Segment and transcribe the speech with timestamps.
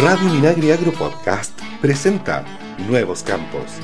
[0.00, 2.44] Radio Minagri Agro Podcast presenta
[2.88, 3.80] Nuevos Campos.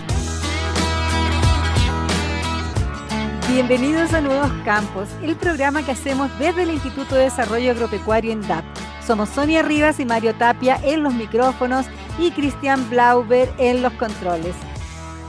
[3.48, 8.46] Bienvenidos a Nuevos Campos, el programa que hacemos desde el Instituto de Desarrollo Agropecuario en
[8.46, 8.64] DAP.
[9.04, 11.86] Somos Sonia Rivas y Mario Tapia en los micrófonos
[12.16, 14.54] y Cristian Blauber en los controles.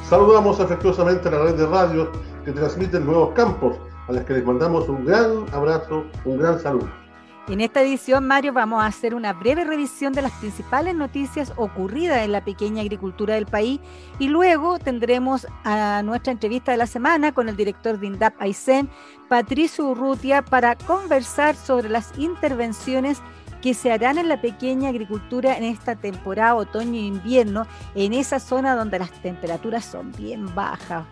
[0.07, 2.09] Saludamos afectuosamente a la red de radios
[2.45, 3.75] que transmiten Nuevos Campos,
[4.07, 7.04] a las que les mandamos un gran abrazo, un gran saludo.
[7.48, 12.25] En esta edición, Mario, vamos a hacer una breve revisión de las principales noticias ocurridas
[12.25, 13.79] en la pequeña agricultura del país
[14.18, 18.89] y luego tendremos a nuestra entrevista de la semana con el director de INDAP Aysén,
[19.29, 23.21] Patricio Urrutia, para conversar sobre las intervenciones
[23.61, 28.75] que se harán en la pequeña agricultura en esta temporada otoño e en esa zona
[28.75, 31.05] donde las temperaturas son bien bajas.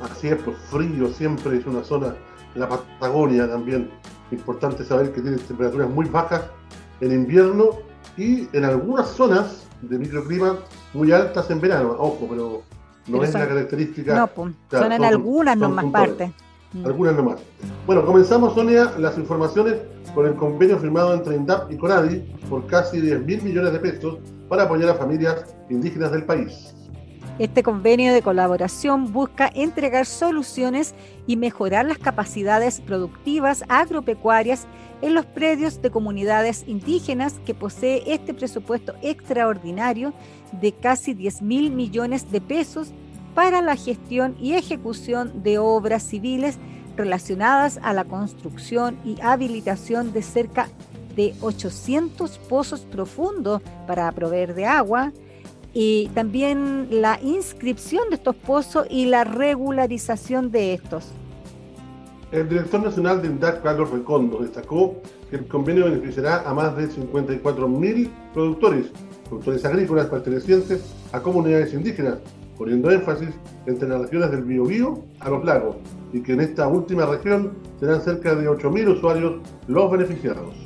[0.00, 2.14] Así es, pues frío siempre es una zona,
[2.54, 3.90] la Patagonia también
[4.30, 6.42] Importante saber que tiene temperaturas muy bajas
[7.00, 7.70] en invierno
[8.16, 10.58] y en algunas zonas de microclima
[10.94, 11.94] muy altas en verano.
[11.98, 12.62] Ojo, pero
[13.06, 14.14] no es la característica.
[14.14, 16.30] No, pues, son en algunas nomás partes.
[16.72, 16.86] Mm.
[16.86, 17.36] Algunas nomás.
[17.86, 19.76] Bueno, comenzamos, Sonia, las informaciones
[20.14, 22.18] con el convenio firmado entre INDAP y CONADI
[22.48, 24.18] por casi 10 mil millones de pesos
[24.48, 26.74] para apoyar a familias indígenas del país.
[27.38, 30.94] Este convenio de colaboración busca entregar soluciones
[31.26, 34.66] y mejorar las capacidades productivas agropecuarias
[35.02, 40.14] en los predios de comunidades indígenas que posee este presupuesto extraordinario
[40.52, 42.92] de casi 10 mil millones de pesos
[43.34, 46.58] para la gestión y ejecución de obras civiles
[46.96, 50.70] relacionadas a la construcción y habilitación de cerca
[51.14, 55.12] de 800 pozos profundos para proveer de agua,
[55.78, 61.12] y también la inscripción de estos pozos y la regularización de estos.
[62.32, 64.96] El director nacional de INDAC, Carlos Recondo, destacó
[65.28, 68.86] que el convenio beneficiará a más de 54.000 productores,
[69.28, 72.20] productores agrícolas pertenecientes a comunidades indígenas,
[72.56, 73.34] poniendo énfasis
[73.66, 75.76] entre las regiones del Biobío a los lagos,
[76.10, 80.65] y que en esta última región serán cerca de 8.000 usuarios los beneficiados.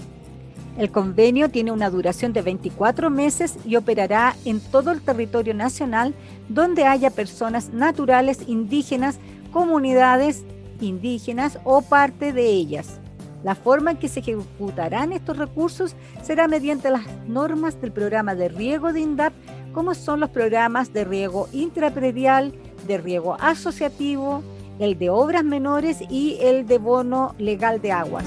[0.81, 6.15] El convenio tiene una duración de 24 meses y operará en todo el territorio nacional
[6.49, 9.19] donde haya personas naturales indígenas,
[9.53, 10.43] comunidades
[10.81, 12.99] indígenas o parte de ellas.
[13.45, 18.49] La forma en que se ejecutarán estos recursos será mediante las normas del programa de
[18.49, 19.35] riego de INDAP,
[19.75, 22.55] como son los programas de riego intrapredial,
[22.87, 24.43] de riego asociativo,
[24.79, 28.25] el de obras menores y el de bono legal de aguas.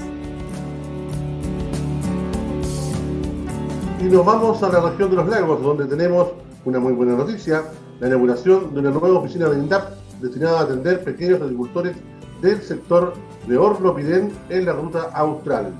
[4.04, 6.28] Y nos vamos a la región de los lagos, donde tenemos
[6.66, 7.62] una muy buena noticia,
[8.00, 11.96] la inauguración de una nueva oficina de INDAP destinada a atender pequeños agricultores
[12.42, 13.14] del sector
[13.46, 15.72] de Orlopidén en la ruta austral.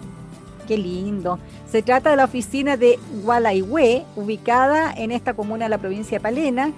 [0.66, 1.38] Qué lindo.
[1.68, 6.22] Se trata de la oficina de Gualaihue, ubicada en esta comuna de la provincia de
[6.22, 6.72] Palena,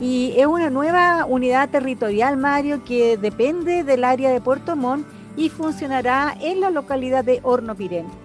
[0.00, 5.04] y es una nueva unidad territorial, Mario, que depende del área de Puerto Montt
[5.36, 8.21] y funcionará en la localidad de Hornopirén.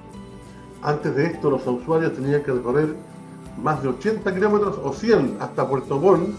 [0.82, 2.96] Antes de esto, los usuarios tenían que recorrer
[3.62, 6.36] más de 80 kilómetros o 100 hasta Puerto Montt,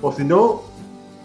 [0.00, 0.62] o si no,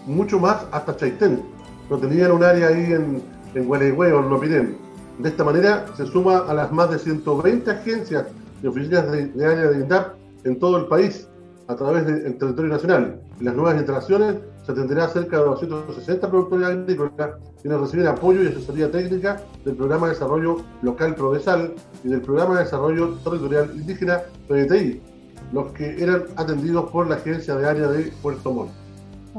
[0.06, 1.42] mucho más hasta Chaitén.
[1.90, 3.22] No tenían un área ahí en,
[3.54, 4.78] en o en
[5.18, 8.26] De esta manera se suma a las más de 120 agencias
[8.62, 10.14] y oficinas de, área de INDAP
[10.44, 11.26] en todo el país
[11.66, 13.20] a través del territorio nacional.
[13.40, 14.36] Las nuevas instalaciones
[14.68, 20.08] se atenderá cerca de 260 productores agrícolas quienes reciben apoyo y asesoría técnica del Programa
[20.08, 21.72] de Desarrollo Local Prodesal
[22.04, 25.00] y del Programa de Desarrollo Territorial Indígena PDTI,
[25.54, 28.87] los que eran atendidos por la Agencia de Área de Puerto Montt.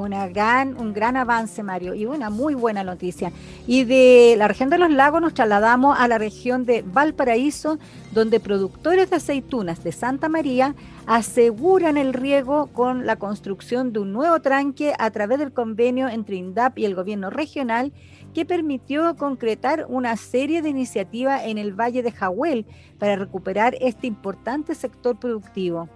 [0.08, 3.34] Gran, un gran avance, Mario, y una muy buena noticia.
[3.68, 7.80] Y de la región de los lagos nos trasladamos a la región de Valparaíso,
[8.14, 10.74] donde productores de aceitunas de Santa María
[11.06, 16.38] aseguran el riego con la construcción de un nuevo tranque a través del convenio entre
[16.38, 17.92] INDAP y el gobierno regional
[18.34, 22.66] que permitió concretar una serie de iniciativas en el Valle de Jahuel
[23.00, 25.90] para recuperar este importante sector productivo.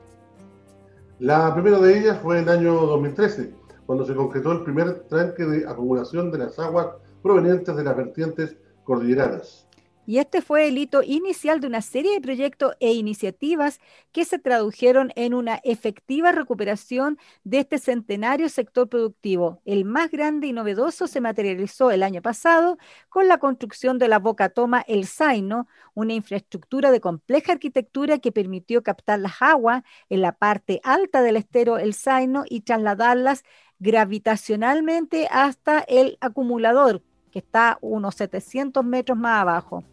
[1.19, 5.68] La primera de ellas fue el año 2013 cuando se concretó el primer tranque de
[5.68, 6.88] acumulación de las aguas
[7.21, 9.68] provenientes de las vertientes cordilleranas.
[10.06, 13.80] Y este fue el hito inicial de una serie de proyectos e iniciativas
[14.12, 19.62] que se tradujeron en una efectiva recuperación de este centenario sector productivo.
[19.63, 22.77] El más grande y novedoso se materializó el año pasado
[23.07, 28.33] con la construcción de la boca toma El Zaino, una infraestructura de compleja arquitectura que
[28.33, 33.44] permitió captar las aguas en la parte alta del estero El Zaino y trasladarlas
[33.83, 37.01] gravitacionalmente hasta el acumulador,
[37.31, 39.83] que está unos 700 metros más abajo.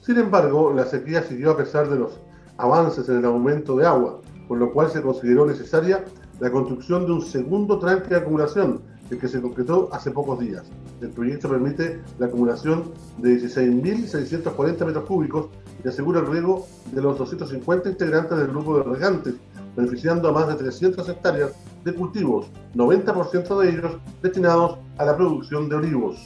[0.00, 2.20] Sin embargo, la sequía siguió a pesar de los
[2.58, 4.20] avances en el aumento de agua.
[4.48, 6.04] por lo cual se consideró necesaria
[6.38, 10.64] la construcción de un segundo tranque de acumulación, el que se concretó hace pocos días.
[11.00, 15.48] El proyecto permite la acumulación de 16.640 metros cúbicos
[15.82, 19.34] y asegura el riego de los 250 integrantes del grupo de regantes,
[19.74, 21.52] beneficiando a más de 300 hectáreas
[21.84, 26.18] de cultivos, 90% de ellos destinados a la producción de olivos.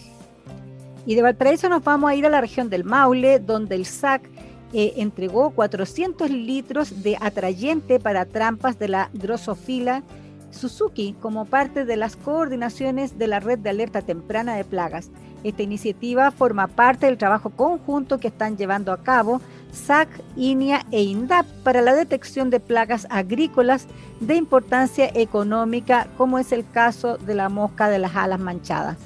[1.06, 4.28] Y de Valparaíso nos vamos a ir a la región del Maule, donde el SAC
[4.72, 10.02] eh, entregó 400 litros de atrayente para trampas de la Drosophila
[10.50, 15.10] Suzuki como parte de las coordinaciones de la red de alerta temprana de plagas.
[15.44, 19.40] Esta iniciativa forma parte del trabajo conjunto que están llevando a cabo
[19.76, 23.86] SAC, INIA e INDAP para la detección de plagas agrícolas
[24.20, 28.96] de importancia económica, como es el caso de la mosca de las alas manchadas.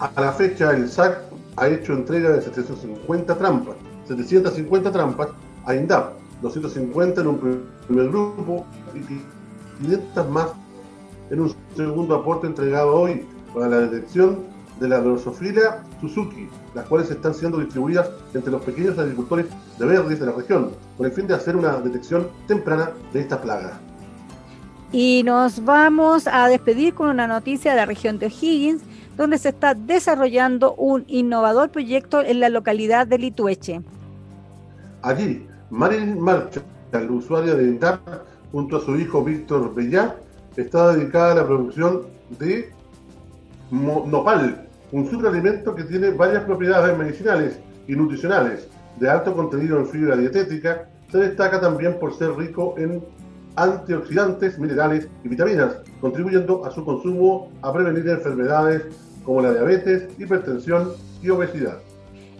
[0.00, 1.18] A la fecha, el SAC
[1.56, 3.76] ha hecho entrega de 750 trampas,
[4.06, 5.28] 750 trampas
[5.66, 8.64] a INDAP, 250 en un primer grupo
[8.94, 10.48] y 500 más
[11.30, 17.10] en un segundo aporte entregado hoy para la detección de la Drosophila Suzuki, las cuales
[17.10, 19.46] están siendo distribuidas entre los pequeños agricultores
[19.78, 23.40] de verdes de la región, con el fin de hacer una detección temprana de esta
[23.40, 23.80] plaga.
[24.92, 28.82] Y nos vamos a despedir con una noticia de la región de O'Higgins,
[29.16, 33.82] donde se está desarrollando un innovador proyecto en la localidad de Litueche.
[35.02, 38.00] Allí, Marilyn Marcha, la usuaria de INDAP,
[38.52, 40.16] junto a su hijo Víctor Bellá,
[40.56, 42.02] está dedicada a la producción
[42.38, 42.72] de
[43.70, 48.68] nopal, un superalimento que tiene varias propiedades medicinales y nutricionales
[48.98, 53.02] de alto contenido en fibra dietética, se destaca también por ser rico en
[53.56, 58.82] antioxidantes, minerales y vitaminas, contribuyendo a su consumo a prevenir enfermedades
[59.24, 60.92] como la diabetes, hipertensión
[61.22, 61.78] y obesidad.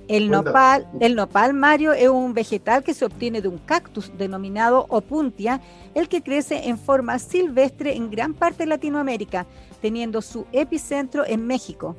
[0.07, 4.87] El nopal, el nopal, Mario, es un vegetal que se obtiene de un cactus denominado
[4.89, 5.61] opuntia,
[5.95, 9.47] el que crece en forma silvestre en gran parte de Latinoamérica,
[9.83, 11.95] teniendo su epicentro en México.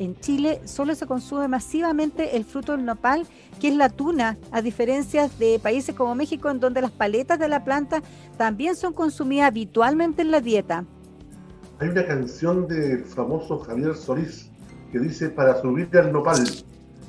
[0.00, 3.26] En Chile solo se consume masivamente el fruto del nopal,
[3.60, 7.48] que es la tuna, a diferencia de países como México, en donde las paletas de
[7.48, 8.02] la planta
[8.38, 10.86] también son consumidas habitualmente en la dieta.
[11.80, 14.50] Hay una canción del famoso Javier Solís
[14.90, 16.48] que dice para subir el nopal.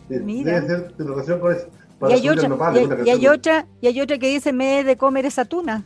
[0.10, 0.60] Mira.
[0.60, 1.68] Debe ser de relación con eso.
[2.10, 4.98] y hay, otra, nopal, y, hay otra, y hay otra que dice me he de
[4.98, 5.86] comer esa tuna.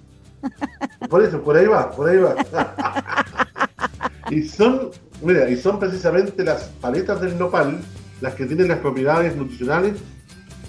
[1.08, 2.36] Por eso, por ahí va, por ahí va.
[4.32, 4.90] y son,
[5.22, 7.80] mira, y son precisamente las paletas del nopal
[8.22, 9.98] las que tienen las propiedades nutricionales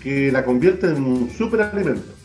[0.02, 2.16] que la convierten en un superalimento.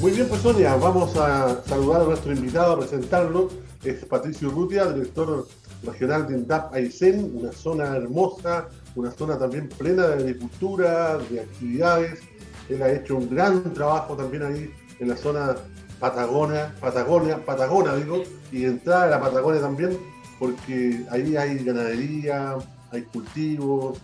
[0.00, 3.50] Muy bien, pues Sonia, vamos a saludar a nuestro invitado, a presentarlo.
[3.82, 5.46] Es Patricio Rutia, director
[5.82, 12.20] regional de INDAP Aysén, una zona hermosa, una zona también plena de agricultura, de actividades.
[12.68, 15.54] Él ha hecho un gran trabajo también ahí en la zona
[16.00, 19.96] Patagonia, Patagonia, Patagonia digo, y entrada a la Patagonia también,
[20.40, 22.56] porque ahí hay ganadería,
[22.90, 23.98] hay cultivos,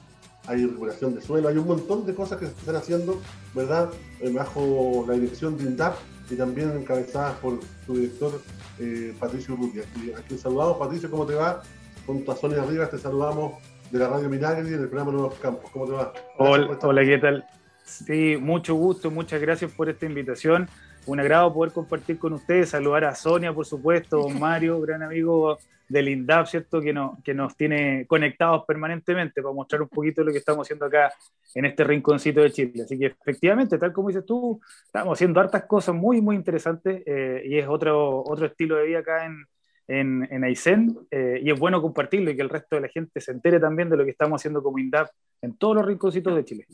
[0.46, 3.20] hay regulación de suelo, hay un montón de cosas que se están haciendo,
[3.52, 3.90] ¿verdad?
[4.20, 5.96] Eh, bajo la dirección de INDAP
[6.30, 8.40] y también encabezadas por su director
[8.78, 9.82] eh, Patricio Rutia.
[10.16, 11.62] a quien saludamos, Patricio, ¿cómo te va?
[12.06, 13.54] Junto a Sonia Rivas te saludamos
[13.94, 15.70] de la Radio Minagri del programa Nuevos Campos.
[15.70, 16.12] ¿Cómo te va?
[16.38, 17.46] Hola, hola, ¿qué tal?
[17.84, 20.68] Sí, mucho gusto, muchas gracias por esta invitación.
[21.06, 25.58] Un agrado poder compartir con ustedes, saludar a Sonia, por supuesto, Mario, gran amigo
[25.88, 26.80] del INDAP, ¿cierto?
[26.80, 30.86] Que, no, que nos tiene conectados permanentemente para mostrar un poquito lo que estamos haciendo
[30.86, 31.12] acá
[31.54, 32.82] en este rinconcito de Chile.
[32.82, 37.44] Así que efectivamente, tal como dices tú, estamos haciendo hartas cosas muy, muy interesantes eh,
[37.44, 39.46] y es otro, otro estilo de vida acá en,
[39.86, 43.20] en, en Aysén eh, y es bueno compartirlo y que el resto de la gente
[43.20, 45.08] se entere también de lo que estamos haciendo como INDAP
[45.42, 46.66] en todos los rinconcitos de Chile.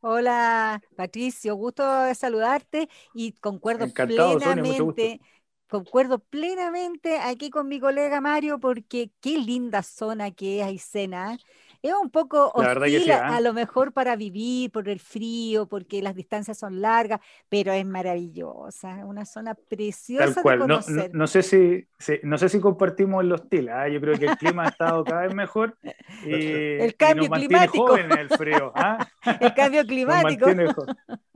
[0.00, 5.20] Hola Patricio, gusto de saludarte y concuerdo plenamente.
[5.68, 11.34] concuerdo plenamente aquí con mi colega Mario porque qué linda zona que es Aysena.
[11.34, 11.38] ¿eh?
[11.82, 13.40] Es un poco hostil a, ¿ah?
[13.40, 19.04] lo mejor para vivir por el frío, porque las distancias son largas, pero es maravillosa,
[19.04, 21.14] una zona preciosa de conocer.
[21.14, 21.86] No, sé si,
[22.22, 23.88] no sé si compartimos el hostil, ¿ah?
[23.88, 25.76] yo creo que el clima ha estado cada vez mejor
[26.24, 27.96] y, el cambio climático.
[27.96, 28.72] el frío.
[28.74, 29.06] ¿ah?
[29.40, 30.46] el cambio climático.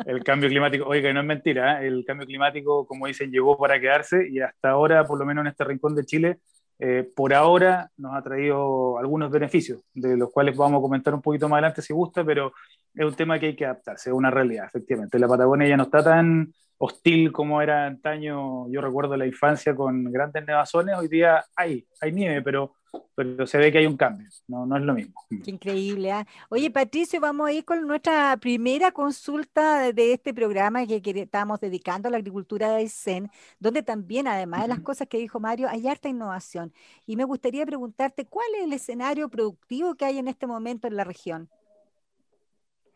[0.05, 4.29] El cambio climático, oiga, no es mentira, el cambio climático, como dicen, llegó para quedarse
[4.29, 6.39] y hasta ahora, por lo menos en este rincón de Chile,
[6.83, 11.21] eh, por ahora nos ha traído algunos beneficios, de los cuales vamos a comentar un
[11.21, 12.55] poquito más adelante si gusta, pero
[12.95, 15.19] es un tema que hay que adaptarse, es una realidad, efectivamente.
[15.19, 20.05] La Patagonia ya no está tan hostil como era antaño, yo recuerdo la infancia con
[20.11, 22.77] grandes nevazones, hoy día hay, hay nieve, pero,
[23.15, 25.15] pero se ve que hay un cambio, no, no es lo mismo.
[25.29, 26.11] Qué increíble.
[26.11, 26.27] ¿ah?
[26.49, 32.09] Oye, Patricio, vamos a ir con nuestra primera consulta de este programa que, estamos dedicando
[32.09, 35.87] a la agricultura de Aysén, donde también, además de las cosas que dijo Mario, hay
[35.87, 36.73] harta innovación.
[37.07, 40.97] Y me gustaría preguntarte, ¿cuál es el escenario productivo que hay en este momento en
[40.97, 41.49] la región?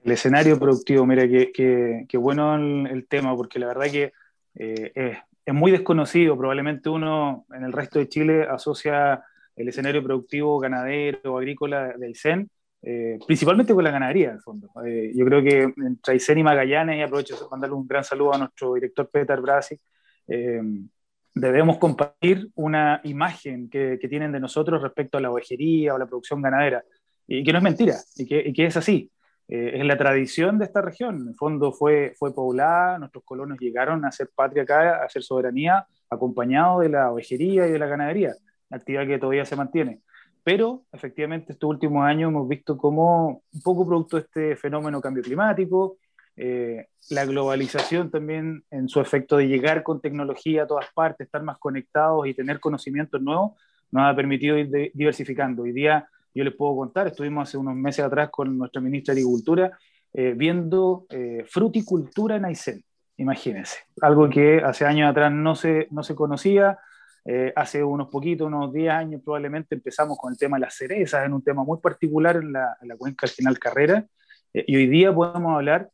[0.03, 4.13] El escenario productivo, mira, qué bueno el, tema, porque la verdad que
[4.55, 6.37] eh, es, es muy desconocido.
[6.37, 9.25] Probablemente uno en el resto de Chile asocia
[9.57, 12.49] el escenario productivo ganadero agrícola del CEN,
[12.83, 14.71] eh, principalmente con la ganadería, en el fondo.
[14.85, 18.35] Eh, yo creo que entre Aysén y Magallanes, y aprovecho para mandarle un gran saludo
[18.35, 19.79] a nuestro director Peter Brasi,
[20.29, 20.61] eh,
[21.35, 26.43] debemos compartir una imagen que, tienen de nosotros respecto a la ovejería o la producción
[26.43, 26.85] ganadera,
[27.27, 29.11] y que no es mentira, y que, es así.
[29.49, 31.23] es la tradición de esta región.
[31.23, 35.23] En el fondo fue, fue poblada, nuestros colonos llegaron a ser patria acá, a ser
[35.23, 38.35] soberanía, acompañados de la ovejería y de la ganadería
[38.75, 40.01] actividad que todavía se mantiene.
[40.43, 45.23] Pero efectivamente estos últimos años hemos visto cómo un poco producto de este fenómeno cambio
[45.23, 45.97] climático,
[46.37, 51.43] eh, la globalización también en su efecto de llegar con tecnología a todas partes, estar
[51.43, 53.53] más conectados y tener conocimientos nuevos,
[53.91, 55.63] nos ha permitido ir diversificando.
[55.63, 59.21] Hoy día yo les puedo contar, estuvimos hace unos meses atrás con nuestra ministra de
[59.21, 59.79] Agricultura
[60.13, 62.85] eh, viendo eh, fruticultura en Aysén,
[63.17, 66.79] imagínense, algo que hace años atrás no se, no se conocía,
[67.25, 71.25] eh, hace unos poquitos, unos 10 años probablemente empezamos con el tema de las cerezas,
[71.25, 74.07] en un tema muy particular en la, cuenca del Carrera,
[74.53, 75.91] eh, y hoy día podemos hablar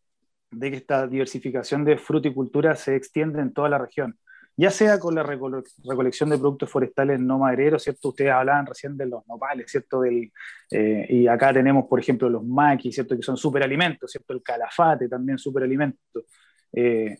[0.51, 4.19] de que esta diversificación de fruticultura se extiende en toda la región,
[4.57, 8.09] ya sea con la recolección de productos forestales no madereros, ¿cierto?
[8.09, 10.01] Ustedes hablaban recién de los nopales, ¿cierto?
[10.01, 10.33] Del,
[10.71, 13.17] eh, y acá tenemos, por ejemplo, los maquis, ¿cierto?
[13.17, 14.33] Que son superalimentos, ¿cierto?
[14.35, 16.25] El calafate también superalimento.
[16.73, 17.19] Eh,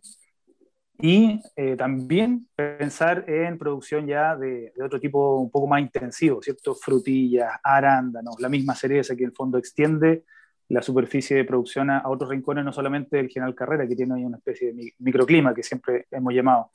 [1.03, 6.75] y eh, también pensar en producción ya de, otro tipo un poco más intensivo, ¿cierto?
[6.75, 10.25] Frutillas, arándanos, la misma cereza que en el fondo extiende
[10.69, 14.25] la superficie de producción a, otros rincones, no solamente del General Carrera, que tiene ahí
[14.25, 16.71] una especie de microclima que siempre hemos llamado.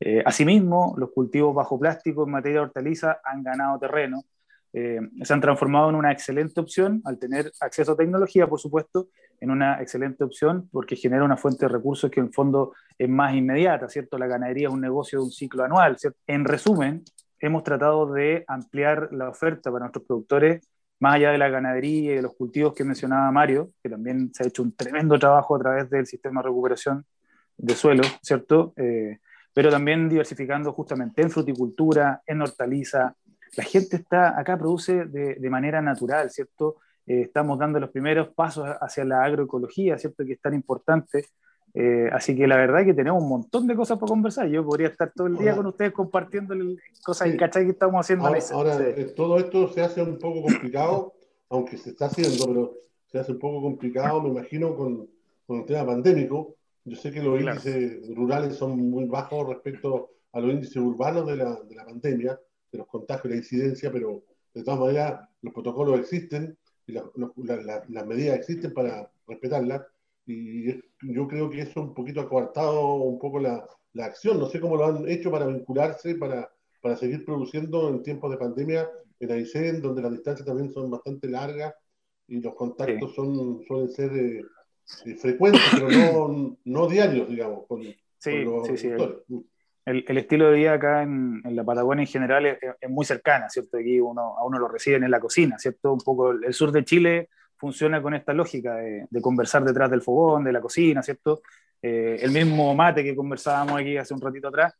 [0.00, 4.24] Eh, asimismo, los cultivos bajo plástico en materia de hortaliza han ganado terreno,
[4.72, 9.08] eh, se han transformado en una excelente opción al tener acceso a tecnología, por supuesto,
[9.40, 13.34] en una excelente opción porque genera una fuente de recursos que en fondo es más
[13.34, 14.18] inmediata, ¿cierto?
[14.18, 16.18] La ganadería es un negocio de un ciclo anual, ¿cierto?
[16.26, 17.04] En resumen,
[17.40, 20.68] hemos tratado de ampliar la oferta para nuestros productores
[21.00, 24.42] más allá de la ganadería y de los cultivos que mencionaba Mario, que también se
[24.42, 27.04] ha hecho un tremendo trabajo a través del sistema de recuperación
[27.56, 28.72] de suelo, ¿cierto?
[28.76, 29.18] Eh,
[29.52, 33.14] pero también diversificando justamente en fruticultura, en hortaliza,
[33.56, 36.76] la gente está acá produce de, de manera natural, ¿cierto?
[37.08, 40.26] Eh, estamos dando los primeros pasos hacia la agroecología, ¿cierto?
[40.26, 41.24] Que es tan importante.
[41.72, 44.46] Eh, así que la verdad es que tenemos un montón de cosas para conversar.
[44.48, 46.54] Yo podría estar todo el día con ustedes compartiendo
[47.02, 47.64] cosas y ¿cachai?
[47.64, 48.26] que estamos haciendo.
[48.52, 51.14] Ahora, eh, todo esto se hace un poco complicado,
[51.48, 52.74] aunque se está haciendo, pero
[53.06, 55.08] se hace un poco complicado, me imagino, con,
[55.46, 56.56] con el tema pandémico.
[56.84, 61.36] Yo sé que los índices rurales son muy bajos respecto a los índices urbanos de
[61.36, 62.38] la, de la pandemia
[62.70, 64.22] de los contagios y la incidencia, pero
[64.54, 66.56] de todas maneras los protocolos existen
[66.86, 69.82] y las medidas existen para respetarlas.
[70.26, 70.72] Y
[71.02, 74.38] yo creo que eso un poquito ha coartado un poco la, la acción.
[74.38, 78.36] No sé cómo lo han hecho para vincularse, para, para seguir produciendo en tiempos de
[78.36, 78.88] pandemia
[79.20, 81.74] en Aysén, donde las distancias también son bastante largas
[82.26, 84.42] y los contactos son, suelen ser eh,
[85.06, 85.88] eh, frecuentes, pero
[86.28, 87.94] no, no diarios, digamos, con, los
[88.66, 88.90] sí, sí,
[89.88, 93.78] el, estilo de vida acá en, la Patagonia en general es, muy cercana, ¿cierto?
[93.78, 95.92] Aquí a uno lo reciben en la cocina, ¿cierto?
[95.92, 100.44] Un poco el, sur de Chile funciona con esta lógica de, conversar detrás del fogón,
[100.44, 101.42] de la cocina, ¿cierto?
[101.80, 104.74] Eh, el mismo mate que conversábamos aquí hace un ratito atrás,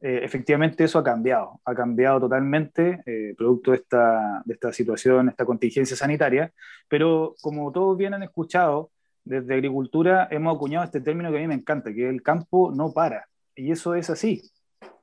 [0.00, 5.28] eh, efectivamente eso ha cambiado, ha cambiado totalmente, eh, producto de esta, de esta situación,
[5.28, 6.52] esta contingencia sanitaria,
[6.88, 8.90] pero como todos bien han escuchado,
[9.24, 12.92] desde agricultura hemos acuñado este término que a mí me encanta, que el campo no
[12.92, 13.28] para.
[13.54, 14.42] Y eso es así.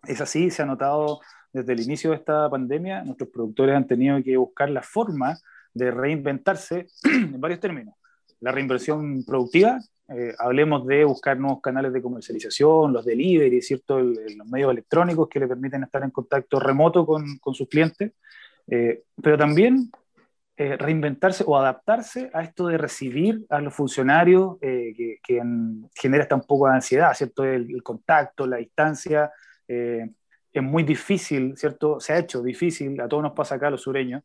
[0.08, 1.20] Es así, se ha notado
[1.52, 5.38] desde el inicio de esta pandemia, nuestros productores han tenido que buscar la forma
[5.74, 7.96] de reinventarse en varios términos.
[8.40, 9.80] La reinversión productiva,
[10.10, 14.00] eh, hablemos de buscar nuevos canales de comercialización, los delivery, ¿cierto?
[14.00, 18.14] los medios electrónicos que le permiten estar en contacto remoto con, con sus clientes,
[18.68, 19.92] eh, pero también
[20.62, 25.42] eh, reinventarse o adaptarse a esto de recibir a los funcionarios eh, que,
[25.96, 27.46] genera hasta un poco de ansiedad, ¿cierto?
[27.46, 29.32] El, contacto, la distancia,
[29.70, 30.10] eh,
[30.52, 32.02] es muy difícil, ¿cierto?
[32.02, 34.22] Se ha hecho difícil, a todos nos pasa acá los sureños,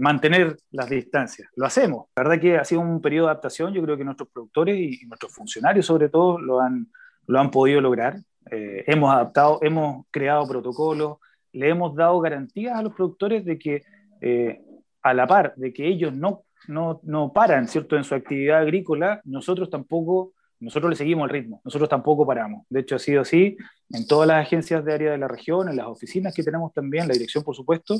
[0.00, 1.50] mantener las distancias.
[1.54, 2.06] Lo hacemos.
[2.16, 5.06] La verdad que ha sido un periodo de adaptación, yo creo que nuestros productores y,
[5.06, 6.86] nuestros funcionarios sobre todo lo han,
[7.26, 8.16] lo han podido lograr.
[8.50, 11.18] hemos adaptado, hemos creado protocolos,
[11.52, 13.82] le hemos dado garantías a los productores de que
[14.20, 14.62] eh,
[15.10, 19.20] a la par de que ellos no, no, no paran, ¿cierto?, en su actividad agrícola,
[19.24, 22.66] nosotros tampoco nosotros le seguimos el ritmo, nosotros tampoco paramos.
[22.68, 23.56] De hecho, ha sido así
[23.90, 27.06] en todas las agencias de área de la región, en las oficinas que tenemos también,
[27.06, 27.96] la dirección, por supuesto,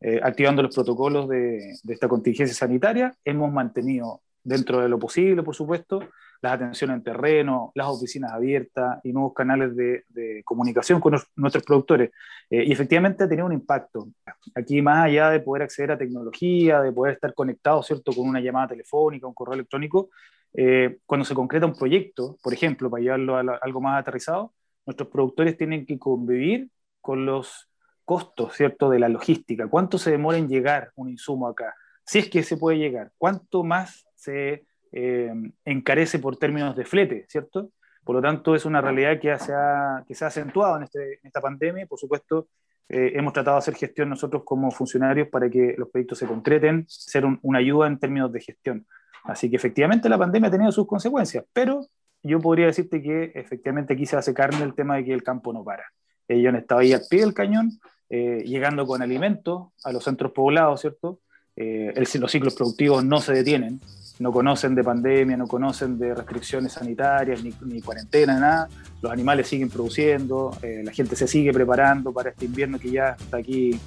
[0.00, 3.14] eh, activando los protocolos de, esta contingencia sanitaria.
[3.24, 6.00] Hemos mantenido, dentro de lo posible, por supuesto,
[6.40, 10.04] las atenciones en terreno, las oficinas abiertas y nuevos canales de,
[10.44, 12.10] comunicación con nuestros productores.
[12.48, 14.08] Eh, y efectivamente ha tenido un impacto.
[14.54, 18.40] Aquí, más allá de poder acceder a tecnología, de poder estar conectado, ¿cierto?, con una
[18.40, 20.10] llamada telefónica, un correo electrónico,
[20.54, 24.54] eh, cuando se concreta un proyecto, por ejemplo, para llevarlo a, algo más aterrizado,
[24.86, 27.68] nuestros productores tienen que convivir con los
[28.04, 29.68] costos, ¿cierto?, de la logística.
[29.68, 31.74] ¿Cuánto se demora en llegar un insumo acá?
[32.04, 33.12] Si es que se puede llegar.
[33.18, 35.32] ¿Cuánto más se eh,
[35.64, 37.70] encarece por términos de flete, ¿cierto?
[38.04, 41.20] Por lo tanto, es una realidad que se ha, que se ha acentuado en, este,
[41.22, 42.48] esta pandemia por supuesto,
[42.88, 46.86] eh, hemos tratado de hacer gestión nosotros como funcionarios para que los proyectos se concreten,
[46.88, 48.86] ser una ayuda en términos de gestión.
[49.24, 51.86] Así que efectivamente la pandemia ha tenido sus consecuencias, pero
[52.22, 55.62] yo podría decirte que efectivamente aquí se hace el tema de que el campo no
[55.62, 55.84] para.
[56.26, 57.72] Ellos han estado ahí al pie del cañón,
[58.08, 61.20] eh, llegando con alimentos a los centros poblados, ¿cierto?
[61.56, 63.80] Eh, los ciclos productivos no se detienen,
[64.18, 68.68] no conocen de pandemia, no conocen de restricciones sanitarias, ni, ni cuarentena, nada.
[69.00, 73.16] Los animales siguen produciendo, eh, la gente se sigue preparando para este invierno que ya
[73.18, 73.78] está aquí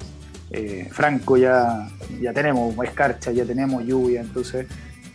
[0.90, 1.88] franco, ya,
[2.20, 4.66] ya tenemos escarcha, ya tenemos lluvia, entonces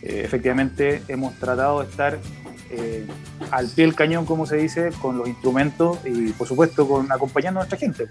[0.02, 2.18] eh, efectivamente hemos tratado de estar
[2.70, 3.06] eh,
[3.50, 7.60] al pie del cañón, como se dice, con los instrumentos y por supuesto con acompañando
[7.60, 8.06] a nuestra gente.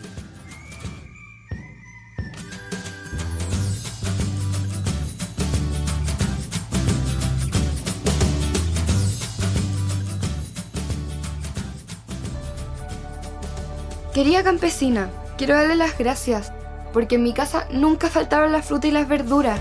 [14.18, 16.52] Querida campesina, quiero darle las gracias,
[16.92, 19.60] porque en mi casa nunca faltaban la fruta y las verduras.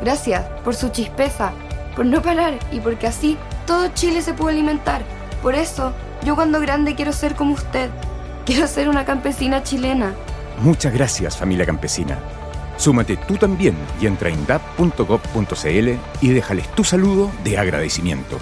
[0.00, 1.50] Gracias por su chispeza,
[1.96, 5.02] por no parar y porque así todo Chile se puede alimentar.
[5.42, 5.92] Por eso,
[6.24, 7.90] yo cuando grande quiero ser como usted.
[8.44, 10.14] Quiero ser una campesina chilena.
[10.60, 12.16] Muchas gracias, familia campesina.
[12.76, 15.88] Súmate tú también y entra en dap.gov.cl
[16.20, 18.38] y déjales tu saludo de agradecimiento.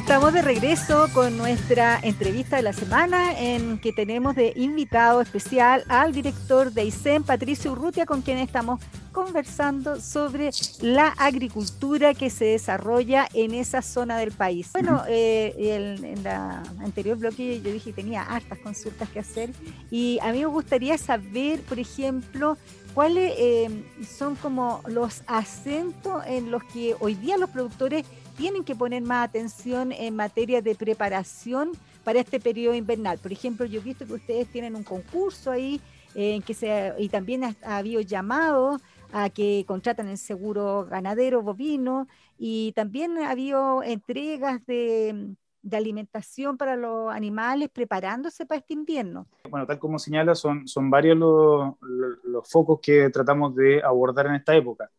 [0.00, 5.84] Estamos de regreso con nuestra entrevista de la semana en que tenemos de invitado especial
[5.88, 8.80] al director de ICEM, Patricio Urrutia, con quien estamos
[9.12, 14.70] conversando sobre la agricultura que se desarrolla en esa zona del país.
[14.72, 19.50] Bueno, eh, en la anterior bloque yo dije que tenía hartas consultas que hacer
[19.90, 22.56] y a mí me gustaría saber, por ejemplo,
[22.94, 28.06] cuáles eh, son como los acentos en los que hoy día los productores
[28.40, 31.72] tienen que poner más atención en materia de preparación
[32.04, 33.18] para este periodo invernal.
[33.18, 35.78] Por ejemplo, yo he visto que ustedes tienen un concurso ahí
[36.14, 38.80] eh, que se, y también ha, ha habido llamados
[39.12, 46.56] a que contratan el seguro ganadero bovino y también ha habido entregas de, de alimentación
[46.56, 49.26] para los animales preparándose para este invierno.
[49.50, 51.74] Bueno, tal como señala, son, son varios los,
[52.24, 54.90] los, focos que tratamos de abordar en esta época.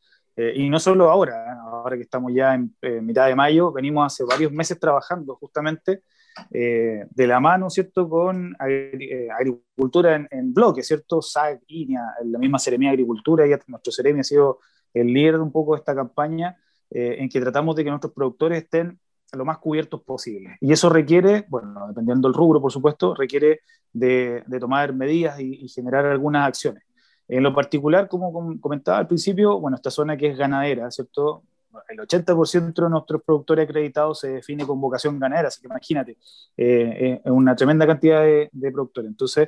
[0.41, 1.58] Eh, y no solo ahora, ¿eh?
[1.65, 2.73] ahora que estamos ya en
[3.06, 6.04] mitad de mayo, venimos hace varios meses trabajando justamente
[6.51, 11.21] eh, de la mano, ¿cierto?, con eh, agricultura en, en, bloque, ¿cierto?
[11.21, 14.60] SAC, INEA, la misma Seremia de Agricultura, y nuestro Seremia ha sido
[14.93, 16.58] el líder de un poco de esta campaña
[16.89, 18.99] eh, en que tratamos de que nuestros productores estén
[19.34, 20.58] lo más cubiertos posible.
[20.60, 23.62] Y eso requiere, bueno, dependiendo del rubro, por supuesto, requiere
[23.93, 26.84] de, de tomar medidas y, y, generar algunas acciones.
[27.31, 31.43] En lo particular, como comentaba al principio, bueno, esta zona que es ganadera, ¿cierto?
[31.87, 36.17] el 80% de nuestros productores acreditados se define con vocación ganadera, así que imagínate,
[36.57, 39.09] eh, eh, una tremenda cantidad de, productores.
[39.09, 39.47] Entonces,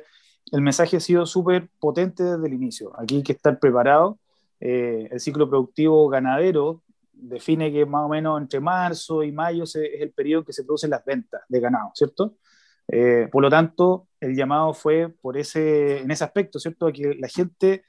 [0.50, 2.90] el mensaje ha sido súper potente desde el inicio.
[2.98, 4.18] Aquí hay que estar preparado.
[4.60, 6.80] Eh, el ciclo productivo ganadero
[7.12, 10.64] define que más o menos entre marzo y mayo es el periodo en que se
[10.64, 12.36] producen las ventas de ganado, ¿cierto?
[12.86, 16.86] Por lo tanto, el llamado fue por ese, en ese aspecto, ¿cierto?
[16.86, 17.84] A que la gente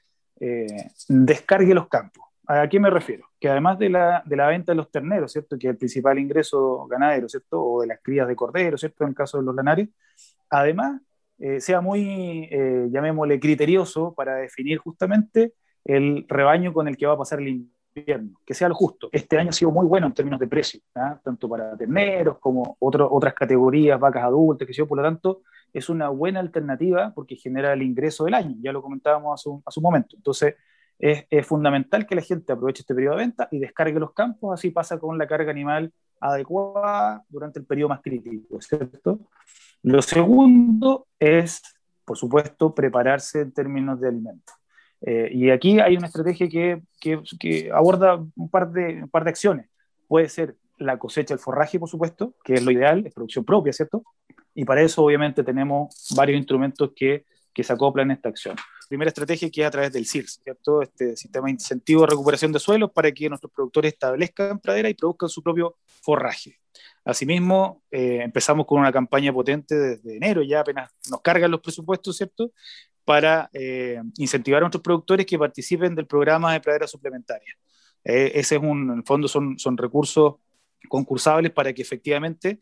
[1.08, 3.28] descargue los campos ¿A qué me refiero?
[3.40, 5.58] Que además de la, de la venta de los terneros, ¿cierto?
[5.58, 7.60] Que es el principal ingreso ganadero, ¿cierto?
[7.60, 9.02] O de las crías de cordero, ¿cierto?
[9.02, 9.88] En el caso de los lanares,
[10.48, 11.00] además
[11.38, 15.54] eh, sea muy, eh, llamémosle, criterioso para definir justamente
[15.84, 17.48] el rebaño con el que va a pasar el
[18.04, 19.08] que sea lo justo.
[19.12, 21.18] Este año ha sido muy bueno en términos de precio, ¿ah?
[21.22, 25.88] tanto para terneros como otro, otras categorías, vacas adultas, que sé por lo tanto, es
[25.88, 30.16] una buena alternativa porque genera el ingreso del año, ya lo comentábamos a su momento.
[30.16, 30.54] Entonces,
[30.98, 34.70] es, fundamental que la gente aproveche este periodo de venta y descargue los campos, así
[34.70, 39.20] pasa con la carga animal adecuada durante el periodo más crítico, ¿cierto?
[39.82, 41.62] Lo segundo es
[42.06, 44.54] por supuesto, prepararse en términos de alimentos.
[45.02, 49.68] Eh, y aquí hay una estrategia que, aborda un par, de, acciones.
[50.08, 53.72] Puede ser la cosecha del forraje, por supuesto, que es lo ideal, es producción propia,
[53.72, 54.04] ¿cierto?
[54.54, 58.56] Y para eso, obviamente, tenemos varios instrumentos que, que se acoplan a esta acción.
[58.88, 60.82] Primera estrategia que es a través del CIRS, ¿cierto?
[60.82, 64.94] Este sistema de incentivo de recuperación de suelos para que nuestros productores establezcan pradera y
[64.94, 66.58] produzcan su propio forraje.
[67.04, 72.16] Asimismo, eh, empezamos con una campaña potente desde enero, ya apenas nos cargan los presupuestos,
[72.16, 72.52] ¿cierto?
[73.06, 77.54] Para eh, incentivar a nuestros productores que participen del programa de pradera suplementaria.
[78.04, 80.34] Eh, ese es un, en el fondo son, son recursos
[80.88, 82.60] concursables para que efectivamente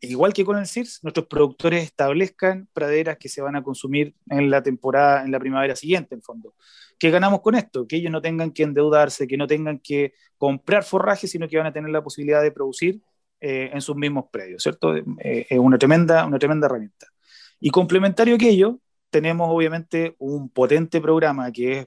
[0.00, 4.50] igual que con el CIRS, nuestros productores establezcan praderas que se van a consumir en
[4.50, 6.54] la temporada, en la primavera siguiente, en fondo.
[6.98, 7.86] ¿Qué ganamos con esto?
[7.86, 11.66] Que ellos no tengan que endeudarse, que no tengan que comprar forraje, sino que van
[11.66, 13.00] a tener la posibilidad de producir
[13.40, 14.96] eh, en sus mismos predios, ¿cierto?
[14.96, 17.06] Eh, es una tremenda, una tremenda herramienta.
[17.60, 21.86] Y complementario a aquello, tenemos obviamente un potente programa que es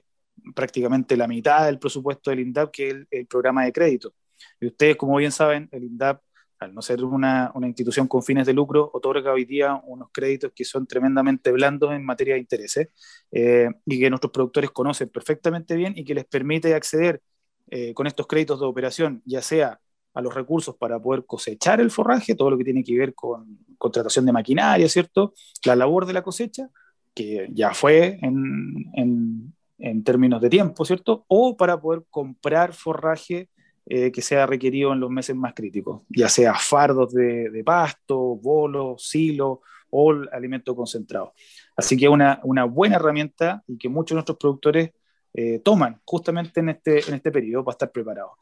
[0.54, 4.14] prácticamente la mitad del presupuesto del INDAP, que es el, el programa de crédito.
[4.60, 6.22] Y ustedes, como bien saben, el INDAP
[6.60, 10.52] al no ser una, una, institución con fines de lucro, otorga hoy día unos créditos
[10.54, 12.88] que son tremendamente blandos en materia de intereses
[13.32, 17.22] eh, y que nuestros productores conocen perfectamente bien y que les permite acceder
[17.70, 19.80] eh, con estos créditos de operación, ya sea
[20.12, 23.58] a los recursos para poder cosechar el forraje, todo lo que tiene que ver con
[23.78, 25.32] contratación de maquinaria, ¿cierto?
[25.64, 26.68] La labor de la cosecha,
[27.14, 31.24] que ya fue en, en, en términos de tiempo, ¿cierto?
[31.28, 33.48] O para poder comprar forraje
[33.92, 39.08] eh, que sea requerido en los meses más críticos, ya sea fardos de, pasto, bolos,
[39.08, 41.32] silo o alimento concentrado.
[41.76, 44.90] Así que una, una, buena herramienta y que muchos de nuestros productores
[45.34, 48.32] eh, toman justamente en este, en este periodo para estar preparados.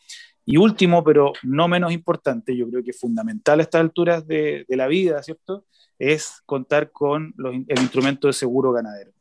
[0.44, 4.76] Y último, pero no menos importante, yo creo que fundamental a estas alturas de, de
[4.76, 5.66] la vida, ¿cierto?
[5.98, 9.12] Es contar con los, el instrumento de seguro ganadero.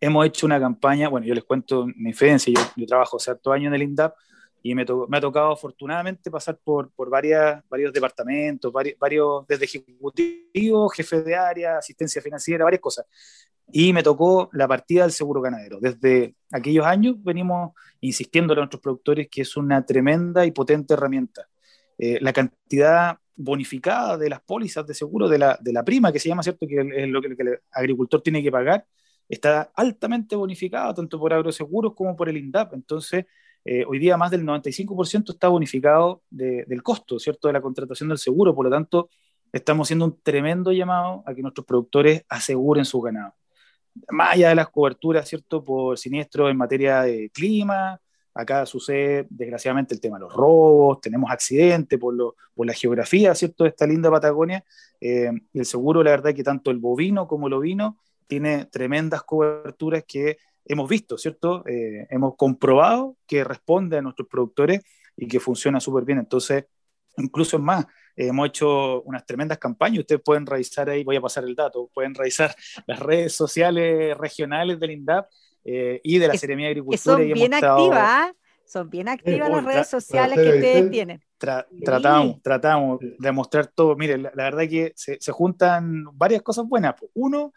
[0.00, 3.52] Hemos hecho una campaña, bueno, yo les cuento mi experiencia, yo, yo trabajo hace harto
[3.52, 4.14] años en el INDAP,
[4.62, 9.64] y me, me, ha tocado afortunadamente pasar por, por varias, varios departamentos, varios, varios, desde
[9.64, 13.06] ejecutivo, jefe de área, asistencia financiera, varias cosas.
[13.72, 15.78] Y me tocó la partida del seguro ganadero.
[15.80, 21.48] Desde aquellos años venimos insistiendo a nuestros productores que es una tremenda y potente herramienta.
[21.98, 26.18] Eh, la cantidad bonificada de las pólizas de seguro, de la, de la prima que
[26.18, 26.66] se llama, ¿cierto?
[26.66, 28.86] Que es lo que, el agricultor tiene que pagar,
[29.28, 32.74] está altamente bonificada tanto por agroseguros como por el INDAP.
[32.74, 33.26] Entonces,
[33.64, 38.18] eh, hoy día más del 95% está bonificado del costo, ¿cierto?, de la contratación del
[38.18, 38.54] seguro.
[38.54, 39.10] Por lo tanto,
[39.52, 43.34] estamos haciendo un tremendo llamado a que nuestros productores aseguren su ganado.
[44.10, 48.00] Más allá de las coberturas, ¿cierto?, por siniestros en materia de clima,
[48.34, 52.14] acá sucede desgraciadamente el tema de los robos, tenemos accidentes por,
[52.54, 54.64] por la geografía, ¿cierto?, de esta linda Patagonia.
[55.00, 60.04] Eh, el seguro, la verdad, que tanto el bovino como el ovino tiene tremendas coberturas
[60.06, 61.64] que hemos visto, ¿cierto?
[61.66, 64.82] Eh, hemos comprobado que responde a nuestros productores
[65.16, 66.18] y que funciona súper bien.
[66.18, 66.64] Entonces,
[67.16, 70.00] incluso es más, hemos hecho unas tremendas campañas.
[70.00, 72.54] Ustedes pueden revisar ahí, voy a pasar el dato, pueden revisar
[72.86, 75.28] las redes sociales regionales del INDAP
[75.64, 77.16] eh, y de la Seremía de Agricultura.
[77.16, 78.32] son bien activas, ¿ah?
[78.64, 81.22] son bien activas las redes sociales que ustedes tienen.
[81.84, 83.96] tratamos, tratamos de mostrar todo.
[83.96, 86.94] Miren, la, verdad que se, se, juntan varias cosas buenas.
[87.14, 87.52] Uno,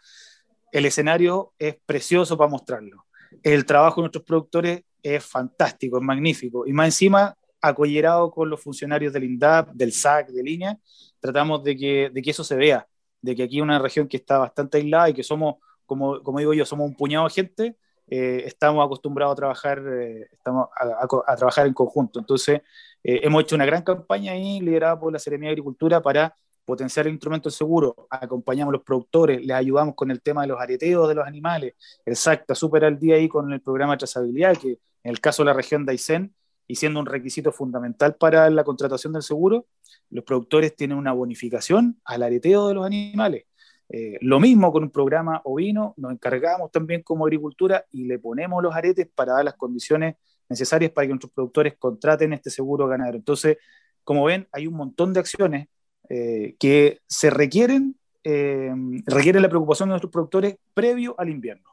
[0.72, 3.06] el escenario es precioso para mostrarlo.
[3.42, 6.66] El trabajo de nuestros productores es fantástico, es magnífico.
[6.66, 10.78] Y más encima, acollerado con los funcionarios del INDAP, del SAC, de línea,
[11.20, 12.86] tratamos de que, de que eso se vea,
[13.20, 16.54] de que aquí una región que está bastante aislada y que somos, como, como digo
[16.54, 17.76] yo, somos un puñado de gente,
[18.08, 22.18] eh, estamos acostumbrados a trabajar, eh, estamos a, trabajar en conjunto.
[22.18, 22.60] Entonces,
[23.04, 27.06] eh, hemos hecho una gran campaña ahí, liderada por la Seremía de Agricultura, para potenciar
[27.06, 31.08] el instrumento seguro, acompañamos a los productores, les ayudamos con el tema de los areteos
[31.08, 34.56] de los animales, el SAC está súper al día ahí con el programa de trazabilidad,
[34.56, 36.34] que en el caso de la región de Aysén,
[36.70, 39.66] y siendo un requisito fundamental para la contratación del seguro,
[40.08, 43.46] los productores tienen una bonificación al areteo de los animales.
[43.88, 48.62] Eh, lo mismo con un programa ovino, nos encargamos también como agricultura y le ponemos
[48.62, 50.14] los aretes para dar las condiciones
[50.48, 53.16] necesarias para que nuestros productores contraten este seguro ganadero.
[53.16, 53.58] Entonces,
[54.04, 55.66] como ven, hay un montón de acciones
[56.08, 58.72] eh, que se requieren, eh,
[59.06, 61.68] requieren la preocupación de nuestros productores previo al invierno.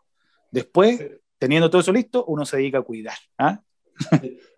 [0.49, 1.05] Después,
[1.37, 3.17] teniendo todo eso listo, uno se dedica a cuidar.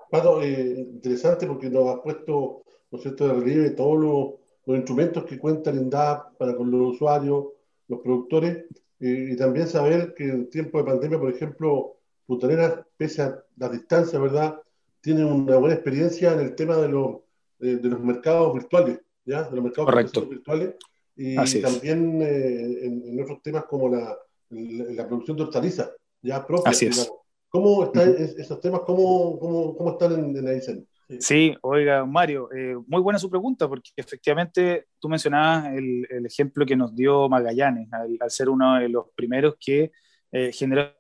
[0.10, 4.34] Pato, eh, interesante porque nos ha puesto, ¿no cierto?, de relieve todos los,
[4.66, 7.46] los, instrumentos que cuenta el INDAP para con los usuarios,
[7.88, 8.66] los productores,
[9.00, 11.96] y también saber que en tiempo de pandemia, por ejemplo,
[12.26, 14.60] Puntarenas, pese a las distancias, ¿verdad?,
[15.02, 17.18] tienen una buena experiencia en el tema de los,
[17.60, 20.76] de, de los mercados virtuales de los mercados virtuales.
[21.16, 24.18] y también eh, en, otros temas como la,
[24.50, 25.92] la, producción de hortalizas,
[26.22, 27.12] ya propias.
[27.50, 28.82] ¿Cómo están esos temas?
[28.82, 30.88] ¿Cómo, cómo, cómo están en, en Aysén?
[31.20, 36.68] Sí, oiga, Mario, eh, muy buena su pregunta, porque efectivamente tú mencionabas el, el ejemplo
[36.68, 39.92] que nos dio Magallanes, al, ser uno de los primeros que
[40.32, 40.94] eh, generó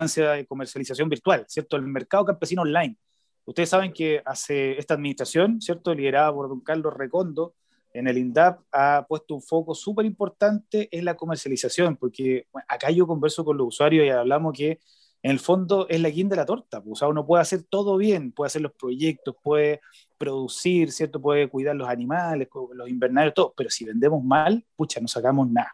[0.00, 1.76] de comercialización virtual, ¿cierto?
[1.76, 2.96] El mercado campesino online.
[3.44, 5.94] Ustedes saben que hace esta administración, ¿cierto?
[5.94, 7.54] Liderada por don Carlos Recondo,
[7.92, 13.06] en el INDAP ha puesto un foco súper importante en la comercialización, porque acá yo
[13.06, 14.80] converso con los usuarios y hablamos que
[15.22, 16.80] en el fondo es la guinda de la torta.
[16.82, 19.80] Pues, o sea, uno puede hacer todo bien, puede hacer los proyectos, puede
[20.16, 21.20] producir, ¿cierto?
[21.20, 25.72] Puede cuidar los animales, los invernarios, todo, pero si vendemos mal, pucha, no sacamos nada.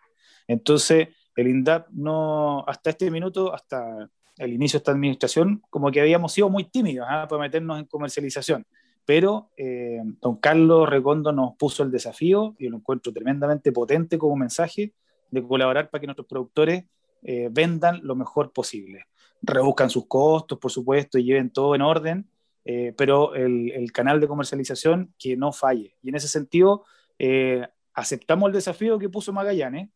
[0.49, 6.01] Entonces, el INDAP no, hasta este minuto, hasta el inicio de esta administración, como que
[6.01, 7.27] habíamos sido muy tímidos ¿ah?
[7.29, 8.67] para meternos en comercialización.
[9.05, 14.35] Pero eh, don Carlos Recondo nos puso el desafío, y lo encuentro tremendamente potente como
[14.37, 14.93] mensaje,
[15.31, 16.85] de colaborar para que nuestros productores
[17.23, 19.07] eh, vendan lo mejor posible
[19.43, 22.31] rebuscan sus costos, por supuesto, y lleven todo en orden,
[22.65, 25.97] eh, pero el, canal de comercialización que no falle.
[26.03, 26.85] Y en ese sentido,
[27.19, 29.89] eh, aceptamos el desafío que puso Magallanes,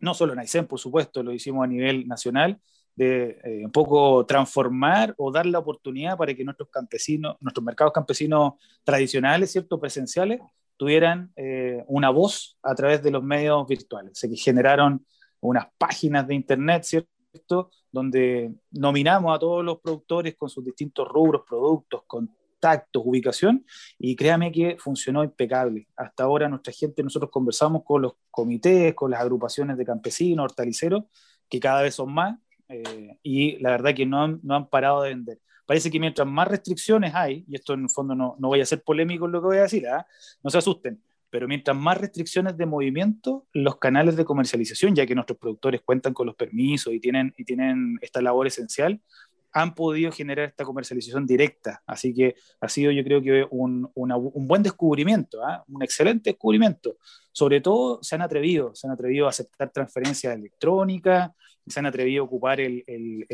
[0.00, 2.60] no solo en Aysén, por supuesto, lo hicimos a nivel nacional,
[2.94, 7.92] de eh, un poco transformar o dar la oportunidad para que nuestros campesinos, nuestros mercados
[7.92, 10.40] campesinos tradicionales, ¿cierto?, presenciales,
[10.76, 11.32] tuvieran
[11.86, 14.18] una voz a través de los medios virtuales.
[14.18, 15.06] Se generaron
[15.40, 17.70] unas páginas de internet, ¿cierto?
[17.94, 23.64] Donde nominamos a todos los productores con sus distintos rubros, productos, contactos, ubicación,
[23.98, 25.86] y créame que funcionó impecable.
[25.96, 31.04] Hasta ahora nuestra gente, nosotros conversamos con los comités, con las agrupaciones de campesinos, hortaliceros,
[31.48, 32.36] que cada vez son más,
[32.68, 36.28] eh, y la verdad que no han, no han parado de vender parece que mientras
[36.28, 39.32] más restricciones hay, y esto en el fondo no, no voy a ser polémico en
[39.32, 40.06] lo que voy a decir, ¿ah?
[40.42, 41.00] no se asusten,
[41.34, 46.14] pero mientras más restricciones de movimiento, los canales de comercialización, ya que nuestros productores cuentan
[46.14, 49.00] con los permisos y tienen, y tienen esta labor esencial,
[49.50, 51.82] han podido generar esta comercialización directa.
[51.88, 55.64] Así que ha sido yo creo que un, un buen descubrimiento, ¿ah?
[55.66, 56.98] un excelente descubrimiento.
[57.32, 61.32] Sobre todo se han atrevido, se han atrevido a aceptar transferencias electrónicas,
[61.66, 63.26] se han atrevido a ocupar el, el,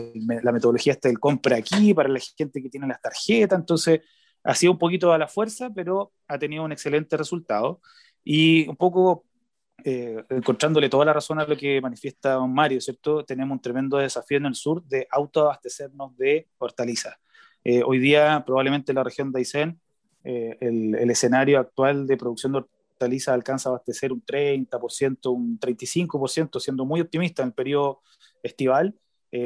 [0.42, 3.58] la metodología esta del compra aquí para la gente que tiene las tarjetas.
[3.58, 4.00] Entonces,
[4.42, 7.80] ha sido un poquito a la fuerza, pero ha tenido un excelente resultado.
[8.24, 9.24] Y un poco
[9.84, 13.24] eh, encontrándole toda la razón a lo que manifiesta Mario, ¿cierto?
[13.24, 17.16] Tenemos un tremendo desafío en el sur de autoabastecernos de hortalizas.
[17.64, 19.80] Eh, hoy día, probablemente en la región de Aysén,
[20.24, 25.58] eh, el, el, escenario actual de producción de hortalizas alcanza a abastecer un 30%, un
[25.58, 28.02] 35%, siendo muy optimista en el periodo
[28.42, 28.94] estival.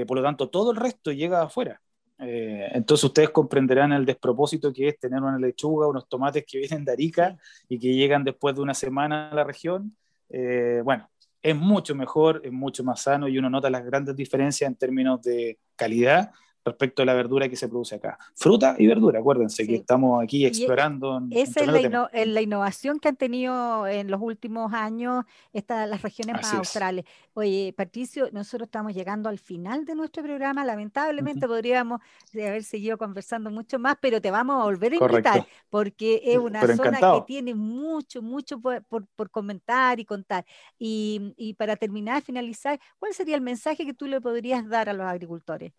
[0.06, 1.80] por lo tanto, todo el resto llega afuera.
[2.18, 6.84] Eh, entonces ustedes comprenderán el despropósito que es tener una lechuga, unos tomates que vienen
[6.84, 7.36] de Arica
[7.68, 9.96] y que llegan después de una semana a la región.
[10.28, 11.08] Eh, bueno,
[11.42, 15.22] es mucho mejor, es mucho más sano y uno nota las grandes diferencias en términos
[15.22, 16.30] de calidad
[16.64, 18.18] respecto a la verdura que se produce acá.
[18.34, 21.22] Fruta y verdura, acuérdense que estamos aquí explorando.
[21.30, 26.54] esa es la, innovación que han tenido en los últimos años estas, las regiones más
[26.54, 27.04] australes.
[27.34, 30.64] Oye, Patricio, nosotros estamos llegando al final de nuestro programa.
[30.64, 32.00] Lamentablemente podríamos
[32.32, 36.60] haber seguido conversando mucho más, pero te vamos a volver a invitar porque es una
[36.74, 40.44] zona que tiene mucho, mucho por, por, comentar y contar.
[40.78, 44.92] Y, y para terminar, finalizar, ¿cuál sería el mensaje que tú le podrías dar a
[44.92, 45.72] los agricultores?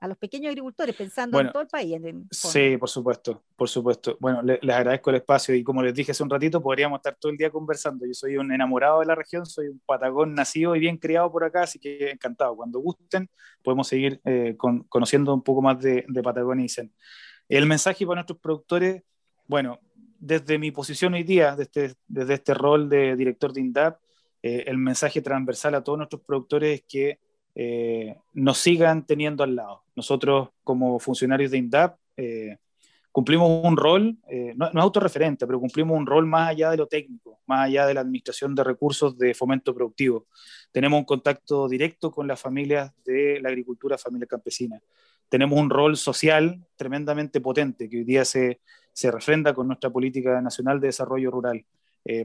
[0.00, 2.00] A los pequeños agricultores, pensando en todo el país.
[2.30, 4.16] sí, por supuesto, por supuesto.
[4.20, 7.32] Bueno, les, agradezco el espacio y como les dije hace un ratito, podríamos estar todo
[7.32, 8.06] el día conversando.
[8.06, 11.44] Yo soy un enamorado de la región, soy un patagón nacido y bien criado por
[11.44, 12.56] acá, así que encantado.
[12.56, 13.28] Cuando gusten,
[13.62, 16.92] podemos seguir eh, conociendo un poco más de, de Patagonia y Zen.
[17.48, 19.02] El mensaje para nuestros productores,
[19.46, 19.80] bueno,
[20.18, 24.00] desde mi posición hoy día, desde, desde este rol de director de INDAP,
[24.42, 27.18] eh, el mensaje transversal a todos nuestros productores es que
[27.60, 29.82] eh, nos sigan teniendo al lado.
[29.96, 32.56] Nosotros como funcionarios de INDAP eh,
[33.10, 36.86] cumplimos un rol, eh, no, es autorreferente, pero cumplimos un rol más allá de lo
[36.86, 40.28] técnico, más allá de la administración de recursos de fomento productivo.
[40.70, 44.80] Tenemos un contacto directo con las familias de la agricultura, familia campesina.
[45.28, 48.60] Tenemos un rol social tremendamente potente que hoy día se,
[48.92, 51.64] se refrenda con nuestra política nacional de desarrollo rural.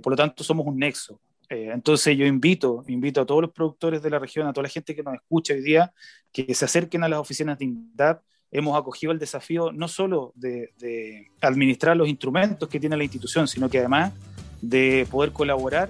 [0.03, 1.19] por lo tanto, somos un nexo.
[1.49, 4.69] Eh, entonces yo invito, invito a todos los productores de la región, a toda la
[4.69, 5.93] gente que nos escucha hoy día,
[6.31, 8.21] que se acerquen a las oficinas de INDAP.
[8.51, 13.69] Hemos acogido el desafío no solo de, administrar los instrumentos que tiene la institución, sino
[13.69, 14.13] que además
[14.61, 15.89] de poder colaborar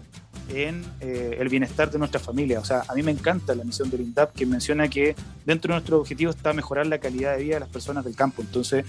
[0.50, 2.60] en eh, el bienestar de nuestra familia.
[2.60, 5.76] O sea, a mí me encanta la misión del INDAP que menciona que dentro de
[5.76, 8.42] nuestro objetivo está mejorar la calidad de vida de las personas del campo.
[8.42, 8.86] Entonces,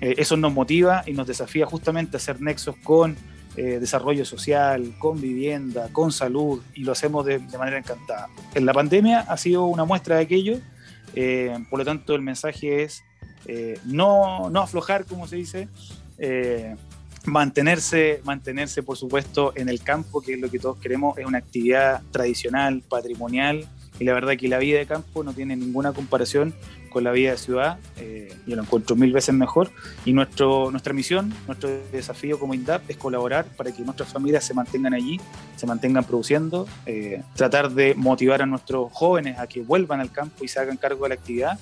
[0.00, 3.16] eh, eso nos motiva y nos desafía justamente a hacer nexos con
[3.56, 8.28] eh, desarrollo social, con vivienda, con salud, y lo hacemos de, manera encantada.
[8.54, 10.58] En la pandemia ha sido una muestra de aquello,
[11.14, 13.04] eh, por lo tanto el mensaje es
[13.46, 15.68] eh, no, no aflojar, como se dice,
[17.26, 21.38] mantenerse, mantenerse, por supuesto, en el campo, que es lo que todos queremos, es una
[21.38, 23.68] actividad tradicional, patrimonial,
[24.00, 26.54] y la verdad que la vida de campo no tiene ninguna comparación
[26.94, 29.70] con la vida de ciudad, eh, yo lo encuentro mil veces mejor.
[30.04, 34.54] Y nuestro, nuestra misión, nuestro desafío como INDAP es colaborar para que nuestras familias se
[34.54, 35.20] mantengan allí,
[35.56, 40.44] se mantengan produciendo, eh, tratar de motivar a nuestros jóvenes a que vuelvan al campo
[40.44, 41.58] y se hagan cargo de la actividad.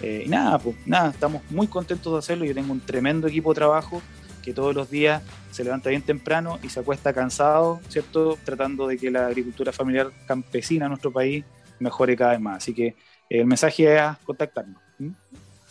[0.00, 2.44] Eh, y nada, pues nada, estamos muy contentos de hacerlo.
[2.44, 4.02] Yo tengo un tremendo equipo de trabajo
[4.42, 8.36] que todos los días se levanta bien temprano y se acuesta cansado, ¿cierto?
[8.44, 11.44] Tratando de que la agricultura familiar campesina en nuestro país
[11.78, 12.56] mejore cada vez más.
[12.56, 12.96] Así que
[13.40, 14.80] el mensaje es contactarnos.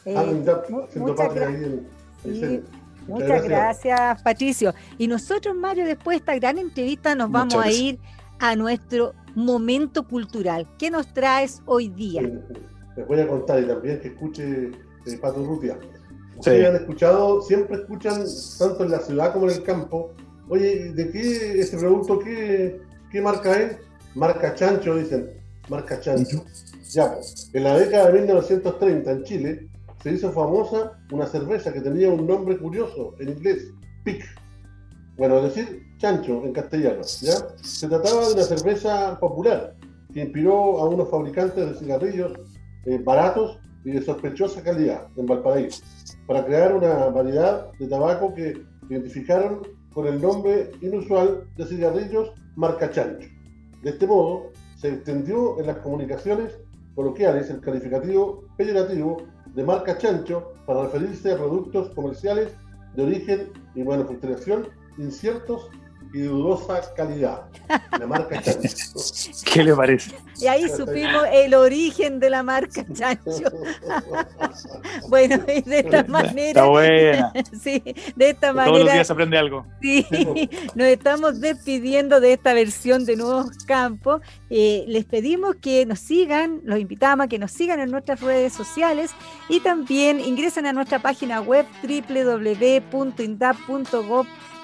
[0.06, 0.15] Eh,
[3.08, 4.74] muchas, gracias, Patricio.
[4.97, 8.00] Y nosotros, Mario, después de esta gran entrevista, nos vamos a ir
[8.39, 10.67] a nuestro momento cultural.
[10.80, 12.24] ¿Qué nos traes hoy día?
[12.95, 14.71] Les voy a contar y también que escuche
[15.06, 15.78] eh, Pato Rutia.
[16.38, 18.24] Ustedes han escuchado, siempre escuchan,
[18.58, 20.13] tanto en la ciudad como en el campo,
[20.50, 23.78] oye, ¿de qué este producto, qué, qué marca es?
[24.15, 25.30] Marca Chancho, dicen,
[25.72, 26.44] marca Chancho.
[26.92, 27.18] Ya,
[27.54, 29.70] en la década de 1930 en Chile
[30.04, 33.72] se hizo famosa una cerveza que tenía un nombre curioso en inglés,
[34.04, 34.24] Pic.
[35.18, 37.02] Bueno, es decir, chancho en castellano.
[37.22, 37.36] ¿ya?
[37.62, 39.76] Se trataba de una cerveza popular
[40.14, 42.34] que inspiró a unos fabricantes de cigarrillos
[42.86, 45.84] eh, baratos y de sospechosa calidad en Valparaíso
[46.28, 49.62] para crear una variedad de tabaco que identificaron
[49.94, 53.28] con el nombre inusual de cigarrillos marca chancho.
[53.84, 56.58] De este modo, se extendió en las comunicaciones
[56.96, 59.17] coloquiales el calificativo peyorativo
[59.54, 62.56] de marca chancho para referirse a productos comerciales
[62.96, 64.67] de origen y manufacturación
[64.98, 65.70] inciertos
[66.13, 67.41] y dudosa calidad.
[67.97, 69.00] La marca Chancho.
[69.45, 70.12] ¿Qué le parece?
[70.39, 73.32] Y ahí supimos el origen de la marca Chancho.
[75.10, 76.50] bueno, y de esta manera.
[76.50, 77.32] Está buena.
[77.62, 77.82] sí,
[78.15, 78.71] de esta manera.
[78.71, 79.65] Todos los días se aprende algo.
[79.82, 80.06] Sí,
[80.76, 84.21] nos estamos despidiendo de esta versión de Nuevos Campos.
[84.50, 88.54] Eh, les pedimos que nos sigan, los invitamos a que nos sigan en nuestras redes
[88.54, 89.12] sociales
[89.47, 94.28] y también ingresen a nuestra página web www.indap.gov